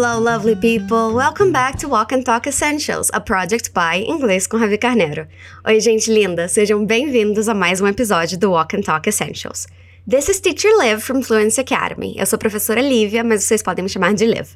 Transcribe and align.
Hello, 0.00 0.16
lovely 0.20 0.54
people! 0.54 1.12
Welcome 1.12 1.50
back 1.50 1.76
to 1.78 1.88
Walk 1.88 2.12
and 2.12 2.22
Talk 2.22 2.46
Essentials, 2.46 3.10
a 3.12 3.20
project 3.20 3.74
by 3.74 4.04
Inglês 4.06 4.46
com 4.46 4.56
Ravi 4.56 4.78
Carneiro. 4.78 5.26
Oi, 5.66 5.80
gente 5.80 6.08
linda! 6.08 6.46
Sejam 6.46 6.86
bem-vindos 6.86 7.48
a 7.48 7.52
mais 7.52 7.80
um 7.80 7.86
episódio 7.88 8.38
do 8.38 8.52
Walk 8.52 8.76
and 8.76 8.82
Talk 8.82 9.08
Essentials. 9.08 9.66
This 10.08 10.28
is 10.28 10.38
Teacher 10.38 10.70
Liv 10.78 11.00
from 11.00 11.20
Fluency 11.20 11.62
Academy. 11.62 12.14
Eu 12.16 12.26
sou 12.26 12.38
professora 12.38 12.80
Lívia, 12.80 13.24
mas 13.24 13.42
vocês 13.42 13.60
podem 13.60 13.82
me 13.82 13.88
chamar 13.88 14.14
de 14.14 14.24
Liv. 14.24 14.50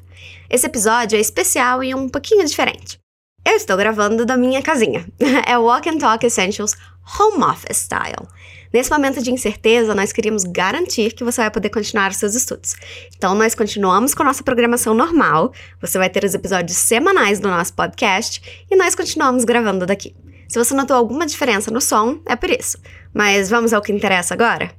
Esse 0.49 0.65
episódio 0.65 1.17
é 1.17 1.19
especial 1.19 1.83
e 1.83 1.93
um 1.93 2.07
pouquinho 2.07 2.45
diferente. 2.45 2.97
Eu 3.45 3.57
estou 3.57 3.75
gravando 3.75 4.25
da 4.25 4.37
minha 4.37 4.61
casinha. 4.61 5.05
é 5.45 5.57
Walk 5.57 5.89
and 5.89 5.97
Talk 5.97 6.25
Essentials 6.25 6.73
Home 7.19 7.43
Office 7.43 7.79
Style. 7.79 8.29
Nesse 8.73 8.89
momento 8.89 9.21
de 9.21 9.31
incerteza, 9.31 9.93
nós 9.93 10.11
queríamos 10.11 10.43
garantir 10.45 11.13
que 11.13 11.23
você 11.23 11.41
vai 11.41 11.51
poder 11.51 11.69
continuar 11.69 12.09
os 12.09 12.17
seus 12.17 12.33
estudos. 12.33 12.73
Então, 13.15 13.35
nós 13.35 13.53
continuamos 13.53 14.15
com 14.15 14.23
a 14.23 14.25
nossa 14.25 14.41
programação 14.41 14.95
normal. 14.95 15.53
Você 15.79 15.99
vai 15.99 16.09
ter 16.09 16.23
os 16.23 16.33
episódios 16.33 16.75
semanais 16.75 17.39
do 17.39 17.47
nosso 17.49 17.71
podcast 17.75 18.41
e 18.71 18.75
nós 18.75 18.95
continuamos 18.95 19.45
gravando 19.45 19.85
daqui. 19.85 20.15
Se 20.47 20.57
você 20.57 20.73
notou 20.73 20.97
alguma 20.97 21.27
diferença 21.27 21.69
no 21.69 21.79
som, 21.79 22.19
é 22.25 22.35
por 22.35 22.49
isso. 22.49 22.79
Mas 23.13 23.47
vamos 23.47 23.73
ao 23.73 23.81
que 23.81 23.91
interessa 23.91 24.33
agora? 24.33 24.71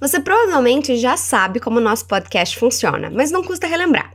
Você 0.00 0.20
provavelmente 0.20 0.96
já 0.96 1.16
sabe 1.16 1.58
como 1.58 1.78
o 1.78 1.82
nosso 1.82 2.06
podcast 2.06 2.56
funciona, 2.56 3.10
mas 3.10 3.32
não 3.32 3.42
custa 3.42 3.66
relembrar. 3.66 4.14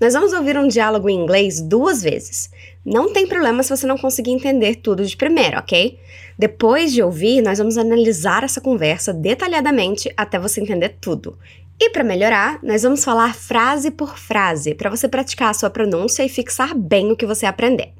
Nós 0.00 0.14
vamos 0.14 0.32
ouvir 0.32 0.58
um 0.58 0.66
diálogo 0.66 1.08
em 1.08 1.20
inglês 1.20 1.60
duas 1.60 2.02
vezes. 2.02 2.50
Não 2.84 3.12
tem 3.12 3.26
problema 3.26 3.62
se 3.62 3.74
você 3.74 3.86
não 3.86 3.96
conseguir 3.96 4.32
entender 4.32 4.76
tudo 4.76 5.06
de 5.06 5.16
primeiro, 5.16 5.58
ok? 5.58 5.98
Depois 6.38 6.92
de 6.92 7.02
ouvir, 7.02 7.40
nós 7.40 7.56
vamos 7.56 7.78
analisar 7.78 8.44
essa 8.44 8.60
conversa 8.60 9.12
detalhadamente 9.12 10.12
até 10.16 10.38
você 10.38 10.60
entender 10.60 10.96
tudo. 11.00 11.38
E 11.80 11.88
para 11.90 12.04
melhorar, 12.04 12.58
nós 12.62 12.82
vamos 12.82 13.02
falar 13.02 13.34
frase 13.34 13.90
por 13.90 14.18
frase, 14.18 14.74
para 14.74 14.90
você 14.90 15.08
praticar 15.08 15.50
a 15.50 15.54
sua 15.54 15.70
pronúncia 15.70 16.22
e 16.24 16.28
fixar 16.28 16.74
bem 16.76 17.10
o 17.10 17.16
que 17.16 17.24
você 17.24 17.46
aprender. 17.46 17.92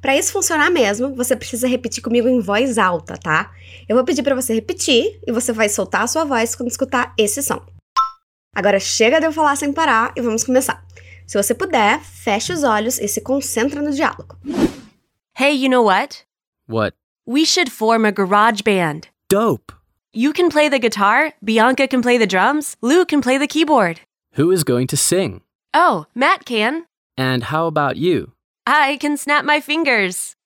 Para 0.00 0.16
isso 0.16 0.32
funcionar 0.32 0.70
mesmo, 0.70 1.14
você 1.14 1.34
precisa 1.34 1.66
repetir 1.66 2.02
comigo 2.02 2.28
em 2.28 2.38
voz 2.38 2.76
alta, 2.78 3.16
tá? 3.16 3.50
Eu 3.88 3.96
vou 3.96 4.04
pedir 4.04 4.22
para 4.22 4.34
você 4.34 4.54
repetir 4.54 5.18
e 5.26 5.32
você 5.32 5.52
vai 5.52 5.68
soltar 5.68 6.02
a 6.02 6.06
sua 6.06 6.24
voz 6.24 6.54
quando 6.54 6.68
escutar 6.68 7.14
esse 7.18 7.42
som. 7.42 7.60
Agora 8.54 8.78
chega 8.78 9.18
de 9.18 9.26
eu 9.26 9.32
falar 9.32 9.56
sem 9.56 9.72
parar 9.72 10.12
e 10.14 10.20
vamos 10.20 10.44
começar. 10.44 10.84
Se 11.26 11.36
você 11.42 11.54
puder, 11.54 12.00
feche 12.00 12.52
os 12.52 12.62
olhos 12.62 12.98
e 12.98 13.08
se 13.08 13.20
concentra 13.20 13.82
no 13.82 13.90
diálogo. 13.90 14.36
Hey, 15.38 15.52
you 15.52 15.68
know 15.68 15.84
what? 15.84 16.24
What? 16.68 16.94
We 17.26 17.44
should 17.44 17.70
form 17.70 18.04
a 18.06 18.12
garage 18.12 18.62
band. 18.62 19.08
Dope! 19.28 19.72
You 20.12 20.32
can 20.32 20.48
play 20.48 20.68
the 20.70 20.78
guitar, 20.78 21.34
Bianca 21.42 21.88
can 21.88 22.00
play 22.00 22.16
the 22.16 22.26
drums, 22.26 22.76
Lou 22.80 23.04
can 23.04 23.20
play 23.20 23.38
the 23.38 23.48
keyboard. 23.48 24.00
Who 24.38 24.52
is 24.52 24.62
going 24.62 24.86
to 24.88 24.96
sing? 24.96 25.42
Oh, 25.74 26.06
Matt 26.14 26.44
can. 26.44 26.84
And 27.18 27.44
how 27.44 27.66
about 27.66 27.96
you? 27.96 28.32
I 28.66 28.96
can 28.98 29.16
snap 29.16 29.44
my 29.44 29.60
fingers. 29.60 30.36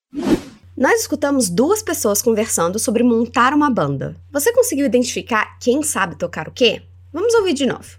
Nós 0.77 1.03
escutamos 1.03 1.51
duas 1.51 1.83
pessoas 1.83 2.23
conversando 2.23 2.79
sobre 2.79 3.03
montar 3.03 3.53
uma 3.53 3.71
banda. 3.71 4.17
Você 4.33 4.51
conseguiu 4.53 4.87
identificar 4.87 5.59
quem 5.61 5.83
sabe 5.83 6.17
tocar 6.17 6.49
o 6.49 6.53
quê? 6.53 6.83
Vamos 7.13 7.35
ouvir 7.35 7.53
de 7.53 7.67
novo. 7.67 7.99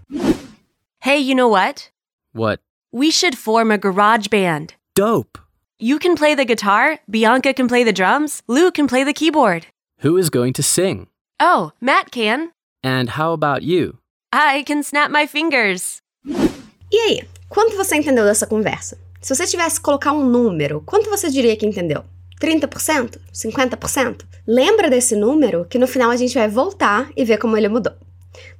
Hey, 1.00 1.20
you 1.20 1.36
know 1.36 1.48
what? 1.50 1.90
What? 2.34 2.60
We 2.94 3.10
should 3.10 3.38
form 3.38 3.70
a 3.70 3.78
garage 3.78 4.28
band. 4.28 4.74
Dope! 4.94 5.38
You 5.80 5.98
can 5.98 6.14
play 6.14 6.34
the 6.34 6.44
guitar, 6.44 6.98
Bianca 7.08 7.54
can 7.54 7.66
play 7.66 7.84
the 7.84 7.92
drums, 7.92 8.42
Lou 8.46 8.70
can 8.70 8.86
play 8.86 9.02
the 9.02 9.14
keyboard. 9.14 9.66
Who 10.02 10.18
is 10.18 10.28
going 10.28 10.52
to 10.52 10.62
sing? 10.62 11.06
Oh, 11.40 11.72
Matt 11.80 12.10
can. 12.10 12.50
And 12.84 13.08
how 13.16 13.32
about 13.32 13.62
you? 13.62 13.96
I 14.30 14.62
can 14.66 14.82
snap 14.82 15.10
my 15.10 15.26
fingers. 15.26 16.02
E 16.26 16.98
aí, 16.98 17.26
quanto 17.48 17.78
você 17.78 17.96
entendeu 17.96 18.26
dessa 18.26 18.46
conversa? 18.46 18.98
Se 19.22 19.34
você 19.34 19.46
tivesse 19.46 19.76
que 19.76 19.84
colocar 19.84 20.12
um 20.12 20.26
número, 20.26 20.82
quanto 20.82 21.08
você 21.08 21.30
diria 21.30 21.56
que 21.56 21.64
entendeu? 21.64 22.04
30%? 22.42 23.18
50%? 23.32 24.26
Lembra 24.46 24.90
desse 24.90 25.16
número 25.16 25.64
que 25.64 25.78
no 25.78 25.86
final 25.86 26.10
a 26.10 26.16
gente 26.16 26.34
vai 26.34 26.46
voltar 26.46 27.08
e 27.16 27.24
ver 27.24 27.38
como 27.38 27.56
ele 27.56 27.70
mudou. 27.70 27.94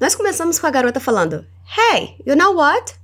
Nós 0.01 0.15
começamos 0.15 0.59
com 0.59 0.67
a 0.67 0.71
garota 0.71 1.01
falando: 1.01 1.45
Hey, 1.77 2.17
you 2.25 2.35
know 2.35 2.57
what? 2.57 2.95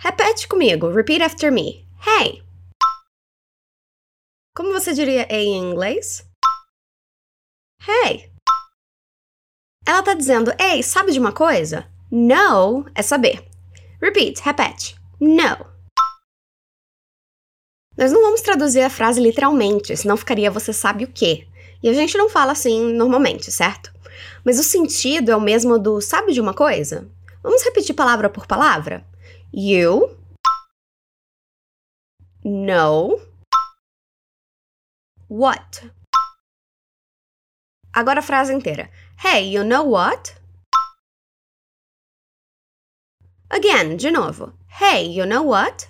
Repete 0.00 0.46
comigo, 0.46 0.92
repeat 0.92 1.20
after 1.24 1.50
me. 1.50 1.84
Hey. 2.06 2.40
Como 4.56 4.72
você 4.72 4.94
diria 4.94 5.26
hey 5.28 5.48
em 5.48 5.72
inglês? 5.72 6.24
Hey. 7.82 8.32
Ela 9.84 10.00
tá 10.04 10.14
dizendo, 10.14 10.52
ei, 10.60 10.84
sabe 10.84 11.10
de 11.10 11.18
uma 11.18 11.32
coisa? 11.32 11.90
Know 12.12 12.86
é 12.94 13.02
saber. 13.02 13.44
Repeat, 14.00 14.40
repete. 14.40 14.94
Know. 15.20 15.66
Nós 17.96 18.12
não 18.12 18.22
vamos 18.22 18.40
traduzir 18.40 18.82
a 18.82 18.90
frase 18.90 19.20
literalmente, 19.20 19.96
senão 19.96 20.16
ficaria 20.16 20.48
você 20.48 20.72
sabe 20.72 21.02
o 21.02 21.12
quê. 21.12 21.48
E 21.82 21.88
a 21.88 21.92
gente 21.92 22.16
não 22.16 22.28
fala 22.28 22.52
assim 22.52 22.92
normalmente, 22.92 23.50
certo? 23.50 23.92
Mas 24.44 24.60
o 24.60 24.62
sentido 24.62 25.32
é 25.32 25.36
o 25.36 25.40
mesmo 25.40 25.76
do 25.76 26.00
sabe 26.00 26.32
de 26.32 26.40
uma 26.40 26.54
coisa? 26.54 27.10
Vamos 27.42 27.64
repetir 27.64 27.96
palavra 27.96 28.30
por 28.30 28.46
palavra? 28.46 29.04
You 29.52 30.16
know 32.44 33.18
what? 35.28 35.90
Agora 37.94 38.20
a 38.20 38.22
frase 38.22 38.52
inteira. 38.52 38.90
Hey, 39.16 39.48
you 39.48 39.64
know 39.64 39.84
what? 39.84 40.34
Again, 43.50 43.96
de 43.96 44.10
novo. 44.10 44.52
Hey, 44.68 45.06
you 45.06 45.24
know 45.24 45.42
what? 45.42 45.88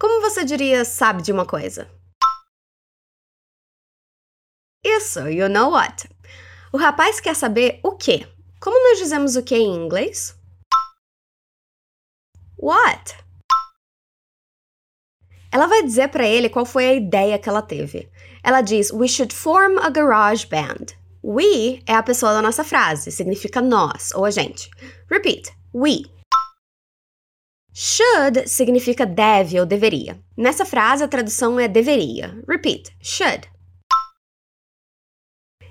Como 0.00 0.20
você 0.22 0.44
diria 0.44 0.84
sabe 0.84 1.22
de 1.22 1.30
uma 1.32 1.46
coisa? 1.46 1.88
Isso, 4.82 5.28
you 5.28 5.48
know 5.48 5.70
what? 5.70 6.08
O 6.72 6.78
rapaz 6.78 7.20
quer 7.20 7.36
saber 7.36 7.78
o 7.84 7.92
quê? 7.92 8.26
Como 8.58 8.76
nós 8.88 8.98
dizemos 8.98 9.36
o 9.36 9.44
que 9.44 9.54
em 9.54 9.74
inglês? 9.74 10.34
What? 12.62 13.16
Ela 15.50 15.66
vai 15.66 15.82
dizer 15.82 16.08
para 16.10 16.24
ele 16.24 16.48
qual 16.48 16.64
foi 16.64 16.86
a 16.86 16.94
ideia 16.94 17.36
que 17.36 17.48
ela 17.48 17.60
teve. 17.60 18.08
Ela 18.44 18.60
diz: 18.62 18.92
We 18.92 19.08
should 19.08 19.34
form 19.34 19.80
a 19.80 19.90
garage 19.90 20.46
band. 20.46 20.94
We 21.24 21.82
é 21.88 21.94
a 21.94 22.02
pessoa 22.04 22.32
da 22.32 22.40
nossa 22.40 22.62
frase, 22.62 23.10
significa 23.10 23.60
nós 23.60 24.12
ou 24.12 24.24
a 24.24 24.30
gente. 24.30 24.70
Repeat: 25.10 25.52
we. 25.74 26.04
Should 27.74 28.48
significa 28.48 29.04
deve 29.04 29.58
ou 29.58 29.66
deveria. 29.66 30.22
Nessa 30.36 30.64
frase 30.64 31.02
a 31.02 31.08
tradução 31.08 31.58
é 31.58 31.66
deveria. 31.66 32.40
Repeat: 32.48 32.96
should. 33.02 33.50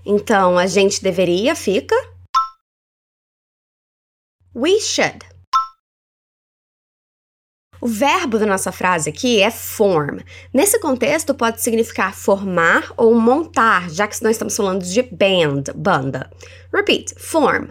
Então 0.06 0.58
a 0.58 0.68
gente 0.68 1.02
deveria 1.02 1.56
fica 1.56 1.96
We 4.54 4.82
should. 4.82 5.41
O 7.82 7.88
verbo 7.88 8.38
da 8.38 8.46
nossa 8.46 8.72
frase 8.72 9.10
aqui 9.10 9.42
é 9.42 9.50
form. 9.50 10.20
Nesse 10.54 10.80
contexto, 10.80 11.34
pode 11.34 11.64
significar 11.64 12.14
formar 12.14 12.94
ou 12.96 13.16
montar, 13.16 13.90
já 13.90 14.08
que 14.08 14.22
nós 14.22 14.34
estamos 14.34 14.56
falando 14.56 14.84
de 14.84 15.02
band, 15.02 15.74
banda. 15.76 16.30
Repeat: 16.72 17.16
form. 17.18 17.70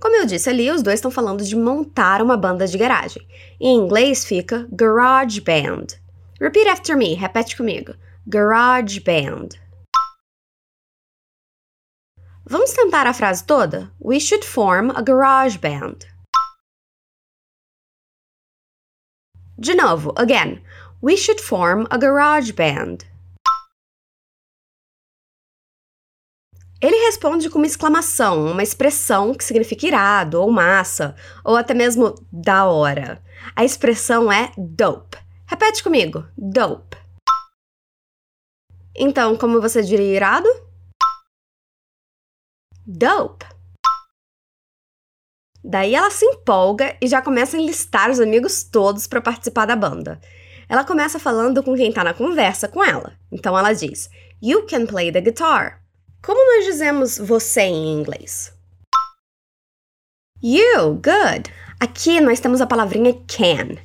Como 0.00 0.16
eu 0.16 0.26
disse 0.26 0.50
ali, 0.50 0.68
os 0.68 0.82
dois 0.82 0.96
estão 0.96 1.12
falando 1.12 1.44
de 1.44 1.54
montar 1.54 2.20
uma 2.20 2.36
banda 2.36 2.66
de 2.66 2.76
garagem. 2.76 3.24
Em 3.60 3.76
inglês 3.76 4.24
fica 4.24 4.66
garage 4.72 5.40
band. 5.40 5.86
Repeat 6.40 6.68
after 6.68 6.96
me, 6.96 7.14
repete 7.14 7.56
comigo. 7.56 7.94
Garage 8.26 8.98
band. 8.98 9.50
Vamos 12.44 12.72
tentar 12.72 13.06
a 13.06 13.14
frase 13.14 13.44
toda? 13.44 13.92
We 14.04 14.18
should 14.18 14.44
form 14.44 14.90
a 14.90 15.00
garage 15.00 15.56
band. 15.58 16.11
De 19.58 19.74
novo, 19.74 20.12
again. 20.16 20.62
We 21.02 21.16
should 21.16 21.40
form 21.40 21.86
a 21.90 21.98
garage 21.98 22.52
band. 22.52 22.98
Ele 26.80 26.96
responde 27.06 27.48
com 27.48 27.58
uma 27.58 27.66
exclamação, 27.66 28.46
uma 28.50 28.62
expressão 28.62 29.34
que 29.34 29.44
significa 29.44 29.86
irado, 29.86 30.40
ou 30.40 30.50
massa, 30.50 31.14
ou 31.44 31.56
até 31.56 31.74
mesmo 31.74 32.14
da 32.32 32.66
hora. 32.66 33.22
A 33.54 33.64
expressão 33.64 34.32
é 34.32 34.52
dope. 34.56 35.16
Repete 35.46 35.82
comigo: 35.82 36.26
dope. 36.36 36.96
Então, 38.96 39.36
como 39.36 39.60
você 39.60 39.82
diria 39.82 40.16
irado? 40.16 40.48
Dope. 42.84 43.51
Daí 45.64 45.94
ela 45.94 46.10
se 46.10 46.24
empolga 46.24 46.96
e 47.00 47.06
já 47.06 47.22
começa 47.22 47.56
a 47.56 47.60
enlistar 47.60 48.10
os 48.10 48.18
amigos 48.18 48.64
todos 48.64 49.06
para 49.06 49.20
participar 49.20 49.66
da 49.66 49.76
banda. 49.76 50.20
Ela 50.68 50.84
começa 50.84 51.18
falando 51.18 51.62
com 51.62 51.76
quem 51.76 51.92
tá 51.92 52.02
na 52.02 52.14
conversa 52.14 52.66
com 52.66 52.82
ela. 52.82 53.12
Então 53.30 53.56
ela 53.56 53.72
diz: 53.72 54.08
You 54.42 54.66
can 54.66 54.86
play 54.86 55.12
the 55.12 55.20
guitar. 55.20 55.80
Como 56.24 56.56
nós 56.56 56.64
dizemos 56.64 57.18
você 57.18 57.62
em 57.62 57.92
inglês? 57.92 58.52
You, 60.42 60.94
good. 60.94 61.52
Aqui 61.78 62.20
nós 62.20 62.40
temos 62.40 62.60
a 62.60 62.66
palavrinha 62.66 63.12
can. 63.28 63.76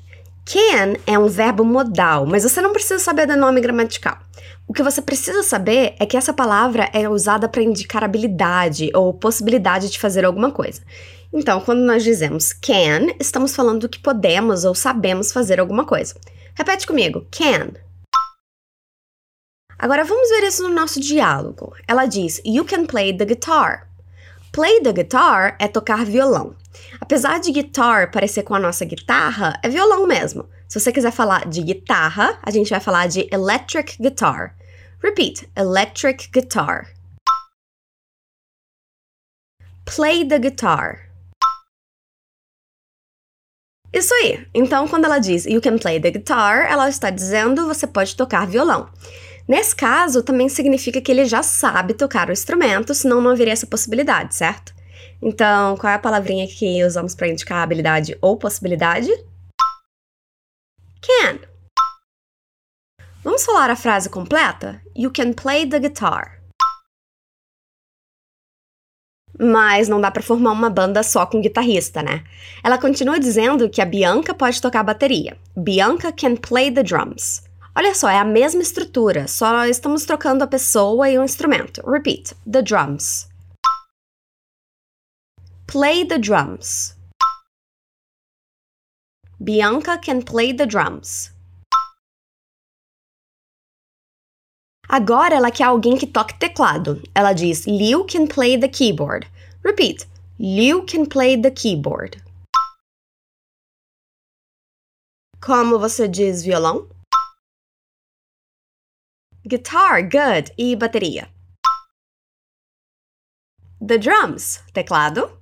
Can 0.46 1.00
é 1.06 1.20
um 1.20 1.28
verbo 1.28 1.64
modal, 1.64 2.26
mas 2.26 2.44
você 2.44 2.62
não 2.62 2.72
precisa 2.72 3.00
saber 3.00 3.28
do 3.28 3.36
nome 3.36 3.60
gramatical. 3.60 4.18
O 4.68 4.74
que 4.74 4.84
você 4.84 5.02
precisa 5.02 5.44
saber 5.44 5.96
é 5.98 6.06
que 6.06 6.18
essa 6.18 6.34
palavra 6.34 6.90
é 6.92 7.08
usada 7.08 7.48
para 7.48 7.64
indicar 7.64 8.04
habilidade 8.04 8.92
ou 8.94 9.14
possibilidade 9.14 9.90
de 9.90 9.98
fazer 9.98 10.26
alguma 10.26 10.52
coisa. 10.52 10.82
Então, 11.32 11.62
quando 11.62 11.80
nós 11.80 12.04
dizemos 12.04 12.52
can, 12.52 13.16
estamos 13.18 13.56
falando 13.56 13.88
que 13.88 14.00
podemos 14.00 14.66
ou 14.66 14.76
sabemos 14.76 15.32
fazer 15.32 15.62
alguma 15.62 15.86
coisa. 15.86 16.16
Repete 16.54 16.86
comigo: 16.86 17.26
can. 17.32 17.72
Agora 19.80 20.04
vamos 20.04 20.30
ver 20.30 20.44
isso 20.44 20.64
no 20.64 20.76
nosso 20.76 21.00
diálogo. 21.00 21.74
Ela 21.88 22.06
diz: 22.06 22.42
You 22.46 22.66
can 22.66 22.86
play 22.86 23.16
the 23.16 23.24
guitar. 23.24 23.88
Play 24.52 24.82
the 24.82 24.92
guitar 24.92 25.56
é 25.60 25.68
tocar 25.70 26.04
violão. 26.04 26.56
Apesar 27.00 27.40
de 27.40 27.52
guitar 27.54 28.12
parecer 28.12 28.44
com 28.44 28.54
a 28.54 28.60
nossa 28.60 28.84
guitarra, 28.84 29.58
é 29.64 29.70
violão 29.70 30.06
mesmo. 30.06 30.46
Se 30.68 30.80
você 30.80 30.92
quiser 30.92 31.12
falar 31.12 31.48
de 31.48 31.62
guitarra, 31.62 32.38
a 32.44 32.52
gente 32.52 32.70
vai 32.70 32.82
falar 32.82 33.08
de 33.08 33.26
electric 33.32 34.02
guitar. 34.02 34.54
Repeat: 35.02 35.50
electric 35.56 36.30
guitar. 36.30 36.94
Play 39.86 40.28
the 40.28 40.38
guitar. 40.38 41.10
Isso 43.94 44.14
aí. 44.14 44.46
Então, 44.54 44.88
quando 44.90 45.06
ela 45.06 45.20
diz 45.20 45.46
you 45.46 45.62
can 45.62 45.78
play 45.78 46.02
the 46.02 46.12
guitar, 46.12 46.70
ela 46.70 46.90
está 46.90 47.10
dizendo 47.10 47.66
você 47.66 47.88
pode 47.88 48.18
tocar 48.18 48.46
violão. 48.46 48.90
Nesse 49.48 49.74
caso, 49.74 50.22
também 50.22 50.50
significa 50.50 51.00
que 51.00 51.10
ele 51.10 51.24
já 51.24 51.42
sabe 51.42 51.94
tocar 51.94 52.28
o 52.28 52.34
instrumento, 52.34 52.94
senão 52.94 53.22
não 53.22 53.32
haveria 53.32 53.54
essa 53.54 53.66
possibilidade, 53.66 54.36
certo? 54.36 54.76
Então, 55.22 55.78
qual 55.78 55.94
é 55.94 55.96
a 55.96 56.00
palavrinha 56.00 56.46
que 56.46 56.84
usamos 56.84 57.16
para 57.16 57.30
indicar 57.30 57.64
habilidade 57.64 58.18
ou 58.22 58.36
possibilidade? 58.36 59.10
Can. 61.08 61.40
Vamos 63.24 63.46
falar 63.46 63.70
a 63.70 63.78
frase 63.78 64.10
completa? 64.10 64.82
You 64.94 65.10
can 65.10 65.32
play 65.32 65.66
the 65.66 65.80
guitar. 65.80 66.42
Mas 69.40 69.88
não 69.88 70.02
dá 70.02 70.12
para 70.12 70.22
formar 70.22 70.52
uma 70.52 70.70
banda 70.70 71.02
só 71.04 71.26
com 71.26 71.40
guitarrista, 71.40 72.04
né? 72.04 72.26
Ela 72.62 72.78
continua 72.78 73.22
dizendo 73.22 73.70
que 73.70 73.82
a 73.82 73.86
Bianca 73.86 74.34
pode 74.34 74.62
tocar 74.62 74.84
bateria. 74.84 75.38
Bianca 75.56 76.12
can 76.12 76.36
play 76.36 76.70
the 76.74 76.84
drums. 76.84 77.42
Olha 77.74 77.96
só, 77.96 78.10
é 78.10 78.20
a 78.20 78.26
mesma 78.26 78.62
estrutura, 78.62 79.30
só 79.30 79.66
estamos 79.66 80.04
trocando 80.04 80.44
a 80.44 80.48
pessoa 80.48 81.10
e 81.10 81.18
o 81.18 81.24
instrumento. 81.24 81.82
Repeat: 81.90 82.36
the 82.52 82.62
drums. 82.62 83.30
Play 85.68 86.06
the 86.06 86.18
drums. 86.18 86.97
Bianca 89.40 90.00
can 90.00 90.24
play 90.24 90.52
the 90.52 90.66
drums. 90.66 91.32
Agora 94.90 95.36
ela 95.36 95.52
quer 95.52 95.66
alguém 95.66 95.98
que 95.98 96.08
toque 96.08 96.40
teclado. 96.40 97.02
Ela 97.14 97.34
diz: 97.34 97.68
Liu 97.68 98.06
can 98.06 98.26
play 98.26 98.58
the 98.58 98.68
keyboard. 98.68 99.28
Repeat: 99.64 100.08
Liu 100.40 100.86
can 100.86 101.06
play 101.06 101.40
the 101.40 101.52
keyboard. 101.52 102.24
Como 105.40 105.78
você 105.78 106.08
diz 106.08 106.44
violão? 106.44 106.90
Guitar, 109.46 110.02
good. 110.02 110.52
E 110.58 110.76
bateria? 110.76 111.30
The 113.80 114.00
drums, 114.00 114.64
teclado. 114.74 115.40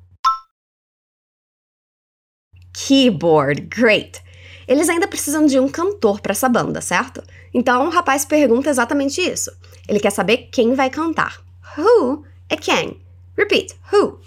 Keyboard, 2.75 3.61
great. 3.61 4.21
Eles 4.67 4.89
ainda 4.89 5.07
precisam 5.07 5.45
de 5.45 5.57
um 5.57 5.69
cantor 5.69 6.19
para 6.19 6.33
essa 6.33 6.49
banda, 6.49 6.81
certo? 6.81 7.23
Então 7.53 7.87
o 7.87 7.89
rapaz 7.89 8.25
pergunta 8.25 8.69
exatamente 8.69 9.21
isso. 9.21 9.49
Ele 9.87 9.99
quer 9.99 10.11
saber 10.11 10.49
quem 10.51 10.75
vai 10.75 10.89
cantar. 10.89 11.41
Who 11.77 12.25
é 12.49 12.57
quem? 12.57 13.01
Repeat, 13.37 13.73
who? 13.93 14.19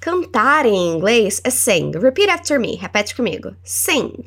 Cantar 0.00 0.66
em 0.66 0.94
inglês 0.94 1.40
é 1.42 1.50
sing. 1.50 1.90
Repeat 1.98 2.30
after 2.30 2.60
me. 2.60 2.76
Repete 2.76 3.16
comigo. 3.16 3.56
Sing. 3.64 4.22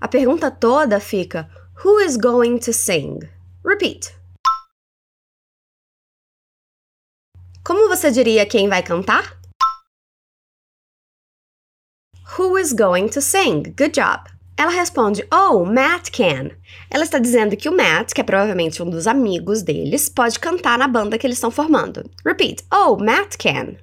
A 0.00 0.08
pergunta 0.08 0.50
toda 0.50 0.98
fica: 0.98 1.48
Who 1.84 2.00
is 2.00 2.16
going 2.16 2.58
to 2.60 2.72
sing? 2.72 3.20
Repeat. 3.64 4.16
Como 7.62 7.88
você 7.88 8.10
diria 8.10 8.46
quem 8.46 8.68
vai 8.68 8.82
cantar? 8.82 9.41
Who 12.38 12.56
is 12.56 12.72
going 12.72 13.08
to 13.08 13.20
sing? 13.20 13.74
Good 13.76 13.92
job. 13.92 14.22
Ela 14.56 14.70
responde: 14.70 15.22
Oh, 15.30 15.66
Matt 15.66 16.10
can. 16.10 16.52
Ela 16.90 17.04
está 17.04 17.18
dizendo 17.18 17.54
que 17.58 17.68
o 17.68 17.76
Matt, 17.76 18.14
que 18.14 18.22
é 18.22 18.24
provavelmente 18.24 18.82
um 18.82 18.88
dos 18.88 19.06
amigos 19.06 19.62
deles, 19.62 20.08
pode 20.08 20.38
cantar 20.38 20.78
na 20.78 20.88
banda 20.88 21.18
que 21.18 21.26
eles 21.26 21.36
estão 21.36 21.50
formando. 21.50 22.08
Repeat: 22.24 22.64
Oh, 22.72 22.96
Matt 22.96 23.36
can. 23.36 23.76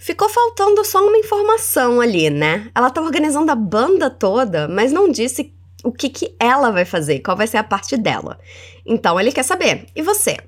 Ficou 0.00 0.30
faltando 0.30 0.82
só 0.82 1.06
uma 1.06 1.18
informação 1.18 2.00
ali, 2.00 2.30
né? 2.30 2.70
Ela 2.74 2.88
tá 2.88 3.02
organizando 3.02 3.52
a 3.52 3.54
banda 3.54 4.08
toda, 4.08 4.66
mas 4.66 4.92
não 4.92 5.10
disse 5.10 5.54
o 5.84 5.92
que, 5.92 6.08
que 6.08 6.34
ela 6.40 6.70
vai 6.70 6.86
fazer, 6.86 7.20
qual 7.20 7.36
vai 7.36 7.46
ser 7.46 7.58
a 7.58 7.64
parte 7.64 7.98
dela. 7.98 8.38
Então 8.86 9.20
ele 9.20 9.30
quer 9.30 9.42
saber. 9.42 9.88
E 9.94 10.00
você? 10.00 10.38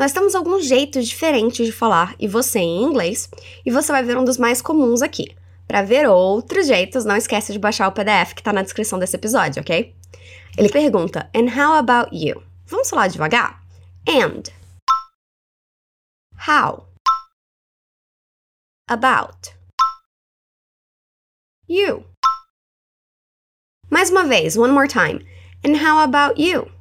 Nós 0.00 0.12
temos 0.12 0.34
alguns 0.34 0.64
jeitos 0.64 1.06
diferentes 1.06 1.66
de 1.66 1.72
falar 1.72 2.14
e 2.18 2.26
você 2.26 2.58
em 2.58 2.84
inglês, 2.84 3.28
e 3.66 3.70
você 3.70 3.92
vai 3.92 4.02
ver 4.02 4.16
um 4.16 4.24
dos 4.24 4.38
mais 4.38 4.62
comuns 4.62 5.02
aqui. 5.02 5.36
Para 5.68 5.82
ver 5.82 6.08
outros 6.08 6.66
jeitos, 6.66 7.04
não 7.04 7.16
esquece 7.16 7.52
de 7.52 7.58
baixar 7.58 7.86
o 7.86 7.92
PDF 7.92 8.32
que 8.34 8.42
tá 8.42 8.50
na 8.50 8.62
descrição 8.62 8.98
desse 8.98 9.14
episódio, 9.16 9.60
ok? 9.60 9.94
Ele 10.56 10.70
pergunta: 10.70 11.28
And 11.36 11.54
how 11.54 11.74
about 11.74 12.16
you? 12.16 12.42
Vamos 12.64 12.88
falar 12.88 13.08
devagar? 13.08 13.62
And. 14.08 14.44
How. 16.48 16.88
About. 18.88 19.54
You. 21.68 22.06
Mais 23.90 24.08
uma 24.08 24.24
vez, 24.24 24.56
one 24.56 24.72
more 24.72 24.88
time. 24.88 25.22
And 25.62 25.76
how 25.76 25.98
about 25.98 26.40
you? 26.40 26.79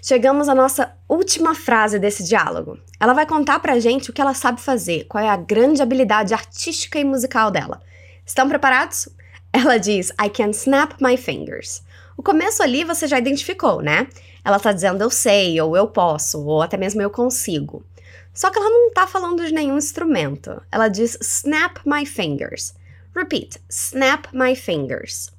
Chegamos 0.00 0.48
à 0.48 0.54
nossa 0.54 0.96
última 1.08 1.54
frase 1.54 1.98
desse 1.98 2.22
diálogo. 2.22 2.78
Ela 3.00 3.12
vai 3.12 3.26
contar 3.26 3.58
pra 3.58 3.80
gente 3.80 4.10
o 4.10 4.12
que 4.12 4.20
ela 4.20 4.32
sabe 4.32 4.60
fazer, 4.60 5.04
qual 5.08 5.22
é 5.22 5.28
a 5.28 5.36
grande 5.36 5.82
habilidade 5.82 6.32
artística 6.32 6.98
e 6.98 7.04
musical 7.04 7.50
dela. 7.50 7.80
Estão 8.24 8.48
preparados? 8.48 9.08
Ela 9.52 9.76
diz: 9.76 10.10
I 10.10 10.30
can 10.30 10.50
snap 10.50 10.92
my 11.00 11.16
fingers. 11.16 11.82
O 12.16 12.22
começo 12.22 12.62
ali 12.62 12.84
você 12.84 13.06
já 13.06 13.18
identificou, 13.18 13.80
né? 13.80 14.06
Ela 14.44 14.60
tá 14.60 14.72
dizendo 14.72 15.02
eu 15.02 15.10
sei, 15.10 15.60
ou 15.60 15.76
eu 15.76 15.88
posso, 15.88 16.44
ou 16.44 16.62
até 16.62 16.76
mesmo 16.76 17.02
eu 17.02 17.10
consigo. 17.10 17.84
Só 18.32 18.50
que 18.50 18.58
ela 18.58 18.70
não 18.70 18.92
tá 18.92 19.06
falando 19.06 19.44
de 19.44 19.52
nenhum 19.52 19.78
instrumento. 19.78 20.62
Ela 20.70 20.88
diz 20.88 21.18
snap 21.20 21.78
my 21.84 22.06
fingers. 22.06 22.72
Repeat: 23.16 23.58
snap 23.68 24.26
my 24.32 24.54
fingers. 24.54 25.32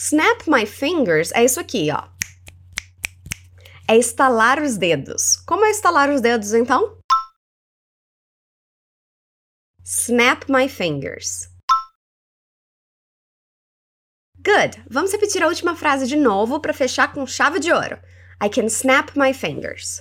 Snap 0.00 0.46
my 0.46 0.64
fingers 0.64 1.32
é 1.32 1.44
isso 1.44 1.58
aqui, 1.58 1.88
ó. 1.90 2.08
É 3.88 3.96
estalar 3.96 4.62
os 4.62 4.76
dedos. 4.76 5.38
Como 5.44 5.64
é 5.64 5.70
estalar 5.70 6.08
os 6.08 6.20
dedos, 6.20 6.54
então? 6.54 6.96
Snap 9.82 10.48
my 10.48 10.68
fingers. 10.68 11.48
Good. 14.36 14.84
Vamos 14.88 15.10
repetir 15.10 15.42
a 15.42 15.48
última 15.48 15.74
frase 15.74 16.06
de 16.06 16.16
novo 16.16 16.60
para 16.60 16.72
fechar 16.72 17.12
com 17.12 17.26
chave 17.26 17.58
de 17.58 17.72
ouro. 17.72 18.00
I 18.40 18.48
can 18.48 18.66
snap 18.66 19.16
my 19.16 19.34
fingers. 19.34 20.00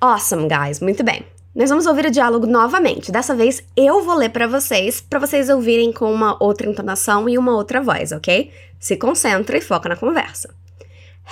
Awesome, 0.00 0.46
guys. 0.46 0.78
Muito 0.78 1.02
bem. 1.02 1.26
Nós 1.52 1.68
vamos 1.68 1.84
ouvir 1.86 2.06
o 2.06 2.10
diálogo 2.12 2.46
novamente. 2.46 3.10
Dessa 3.10 3.34
vez 3.34 3.60
eu 3.76 4.04
vou 4.04 4.14
ler 4.14 4.28
para 4.28 4.46
vocês, 4.46 5.00
para 5.00 5.18
vocês 5.18 5.48
ouvirem 5.48 5.92
com 5.92 6.12
uma 6.12 6.36
outra 6.40 6.68
entonação 6.68 7.28
e 7.28 7.36
uma 7.36 7.56
outra 7.56 7.82
voz, 7.82 8.12
ok? 8.12 8.52
Se 8.78 8.96
concentra 8.96 9.58
e 9.58 9.60
foca 9.60 9.88
na 9.88 9.96
conversa. 9.96 10.54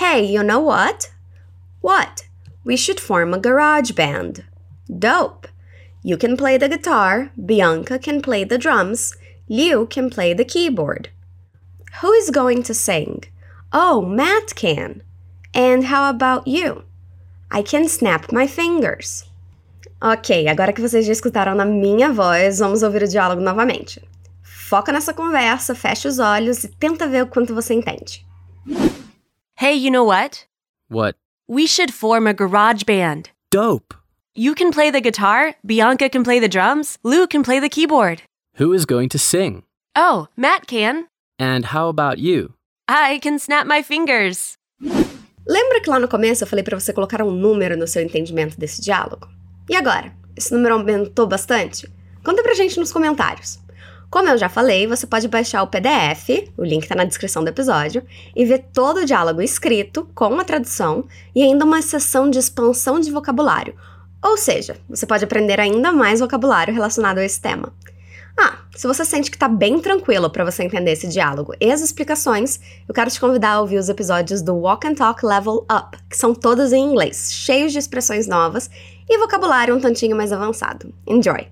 Hey, 0.01 0.35
you 0.35 0.43
know 0.43 0.67
what? 0.67 1.09
What? 1.81 2.29
We 2.67 2.77
should 2.77 3.01
form 3.01 3.33
a 3.33 3.39
garage 3.39 3.93
band. 3.93 4.45
Dope. 4.89 5.49
You 6.03 6.19
can 6.19 6.37
play 6.37 6.59
the 6.59 6.69
guitar, 6.69 7.31
Bianca 7.37 7.99
can 7.99 8.21
play 8.21 8.45
the 8.45 8.59
drums, 8.59 9.13
Liu 9.49 9.87
can 9.87 10.11
play 10.11 10.35
the 10.35 10.45
keyboard. 10.45 11.11
Who 12.03 12.13
is 12.13 12.31
going 12.31 12.65
to 12.65 12.75
sing? 12.75 13.23
Oh, 13.73 14.03
Matt 14.03 14.57
can. 14.57 15.03
And 15.55 15.85
how 15.85 16.11
about 16.11 16.49
you? 16.49 16.83
I 17.53 17.63
can 17.63 17.89
snap 17.89 18.33
my 18.33 18.49
fingers. 18.49 19.28
Ok, 20.01 20.47
agora 20.47 20.73
que 20.73 20.81
vocês 20.81 21.05
já 21.05 21.13
escutaram 21.13 21.55
na 21.55 21.65
minha 21.65 22.13
voz, 22.13 22.61
vamos 22.61 22.83
ouvir 22.83 23.03
o 23.03 23.09
diálogo 23.09 23.41
novamente. 23.43 24.01
foca 24.43 24.93
nessa 24.93 25.15
conversa, 25.15 25.75
fecha 25.75 26.09
os 26.09 26.19
olhos 26.19 26.63
e 26.63 26.69
tenta 26.69 27.09
ver 27.09 27.23
o 27.23 27.27
quanto 27.27 27.55
você 27.55 27.73
entende. 27.75 28.25
Hey, 29.61 29.75
you 29.75 29.91
know 29.91 30.07
what? 30.07 30.47
What? 30.91 31.17
We 31.49 31.67
should 31.67 31.93
form 31.93 32.29
a 32.29 32.33
garage 32.35 32.85
band. 32.85 33.31
Dope! 33.51 33.95
You 34.37 34.55
can 34.55 34.71
play 34.71 34.93
the 34.93 35.01
guitar, 35.01 35.55
Bianca 35.65 36.09
can 36.09 36.23
play 36.23 36.39
the 36.39 36.49
drums, 36.49 36.99
Lou 37.03 37.27
can 37.27 37.43
play 37.43 37.61
the 37.61 37.69
keyboard. 37.69 38.23
Who 38.61 38.75
is 38.75 38.85
going 38.85 39.09
to 39.09 39.19
sing? 39.19 39.63
Oh, 39.97 40.29
Matt 40.37 40.67
can. 40.67 41.07
And 41.41 41.67
how 41.75 41.89
about 41.89 42.19
you? 42.19 42.55
I 42.87 43.19
can 43.21 43.39
snap 43.39 43.67
my 43.67 43.83
fingers. 43.83 44.59
Lembra 45.49 45.81
que 45.81 45.91
lá 45.91 45.99
no 45.99 46.09
começo 46.09 46.45
eu 46.45 46.47
falei 46.47 46.63
para 46.63 46.79
você 46.79 46.93
colocar 46.93 47.23
um 47.23 47.31
número 47.31 47.77
no 47.77 47.87
seu 47.87 48.03
entendimento 48.03 48.59
desse 48.59 48.83
diálogo? 48.83 49.29
E 49.69 49.77
agora? 49.77 50.13
Esse 50.37 50.53
número 50.53 50.75
aumentou 50.75 51.27
bastante? 51.27 51.91
Conta 52.25 52.43
pra 52.43 52.55
gente 52.55 52.79
nos 52.79 52.93
comentários. 52.93 53.59
Como 54.11 54.27
eu 54.29 54.39
já 54.39 54.49
falei, 54.49 54.87
você 54.87 55.07
pode 55.07 55.29
baixar 55.29 55.63
o 55.63 55.67
PDF, 55.67 56.49
o 56.57 56.65
link 56.65 56.85
está 56.85 56.95
na 56.95 57.05
descrição 57.05 57.45
do 57.45 57.49
episódio, 57.49 58.03
e 58.35 58.45
ver 58.47 58.65
todo 58.73 59.01
o 59.01 59.05
diálogo 59.05 59.43
escrito, 59.43 60.09
com 60.15 60.41
a 60.41 60.45
tradução 60.45 61.05
e 61.35 61.43
ainda 61.43 61.67
uma 61.67 61.83
sessão 61.83 62.31
de 62.31 62.39
expansão 62.39 62.99
de 62.99 63.11
vocabulário. 63.11 63.75
Ou 64.23 64.39
seja, 64.39 64.77
você 64.89 65.07
pode 65.07 65.25
aprender 65.25 65.61
ainda 65.61 65.93
mais 65.93 66.21
vocabulário 66.21 66.73
relacionado 66.73 67.19
a 67.19 67.25
esse 67.25 67.39
tema. 67.39 67.71
Ah, 68.41 68.59
se 68.75 68.87
você 68.87 69.05
sente 69.05 69.31
que 69.31 69.37
está 69.37 69.49
bem 69.49 69.81
tranquilo 69.81 70.31
para 70.31 70.45
você 70.45 70.63
entender 70.63 70.93
esse 70.93 71.09
diálogo 71.09 71.53
e 71.61 71.71
as 71.71 71.81
explicações, 71.81 72.61
eu 72.89 72.95
quero 72.95 73.11
te 73.11 73.21
convidar 73.21 73.55
a 73.55 73.61
ouvir 73.61 73.77
os 73.77 73.89
episódios 73.89 74.41
do 74.41 74.55
Walk 74.55 74.87
and 74.87 74.95
Talk 74.95 75.27
Level 75.27 75.67
Up, 75.71 75.99
que 76.09 76.17
são 76.17 76.33
todos 76.33 76.73
em 76.73 76.83
inglês, 76.83 77.33
cheios 77.33 77.73
de 77.73 77.79
expressões 77.79 78.27
novas 78.27 78.71
e 79.09 79.19
vocabulário 79.19 79.75
um 79.75 79.81
tantinho 79.81 80.17
mais 80.17 80.33
avançado. 80.33 80.93
Enjoy! 81.07 81.49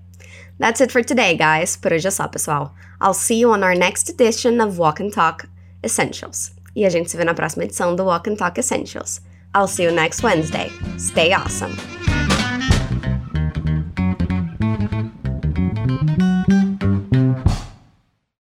That's 0.59 0.81
it 0.81 0.91
for 0.91 1.03
today, 1.03 1.35
guys. 1.35 1.75
Por 1.75 1.93
hoje 1.93 2.07
é 2.07 2.11
só, 2.11 2.27
pessoal. 2.27 2.73
I'll 3.01 3.13
see 3.13 3.39
you 3.39 3.51
on 3.51 3.63
our 3.63 3.75
next 3.75 4.09
edition 4.09 4.59
of 4.59 4.79
Walk 4.79 5.01
and 5.01 5.11
Talk 5.11 5.47
Essentials. 5.83 6.51
E 6.75 6.85
a 6.85 6.89
gente 6.89 7.09
se 7.09 7.17
vê 7.17 7.23
na 7.23 7.33
próxima 7.33 7.63
edição 7.63 7.95
do 7.95 8.05
Walk 8.05 8.29
and 8.29 8.35
Talk 8.35 8.59
Essentials. 8.59 9.21
I'll 9.55 9.67
see 9.67 9.85
you 9.85 9.91
next 9.91 10.23
Wednesday. 10.23 10.71
Stay 10.97 11.33
awesome. 11.33 11.96